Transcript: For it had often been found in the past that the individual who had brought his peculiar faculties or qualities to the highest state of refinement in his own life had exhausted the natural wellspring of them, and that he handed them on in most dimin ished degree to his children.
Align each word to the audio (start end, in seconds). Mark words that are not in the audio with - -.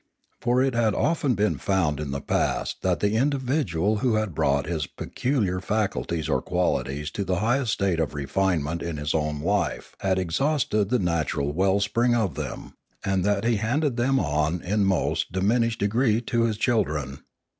For 0.39 0.63
it 0.63 0.73
had 0.73 0.95
often 0.95 1.35
been 1.35 1.59
found 1.59 1.99
in 1.99 2.09
the 2.09 2.21
past 2.21 2.77
that 2.81 3.01
the 3.01 3.11
individual 3.15 3.97
who 3.97 4.15
had 4.15 4.33
brought 4.33 4.65
his 4.65 4.87
peculiar 4.87 5.59
faculties 5.59 6.27
or 6.27 6.41
qualities 6.41 7.11
to 7.11 7.23
the 7.23 7.35
highest 7.35 7.73
state 7.73 7.99
of 7.99 8.15
refinement 8.15 8.81
in 8.81 8.97
his 8.97 9.13
own 9.13 9.41
life 9.41 9.93
had 9.99 10.17
exhausted 10.17 10.89
the 10.89 10.97
natural 10.97 11.51
wellspring 11.53 12.15
of 12.15 12.33
them, 12.33 12.73
and 13.05 13.23
that 13.25 13.43
he 13.43 13.57
handed 13.57 13.95
them 13.95 14.19
on 14.19 14.59
in 14.63 14.85
most 14.85 15.31
dimin 15.33 15.67
ished 15.67 15.77
degree 15.77 16.19
to 16.21 16.45
his 16.45 16.57
children. 16.57 17.19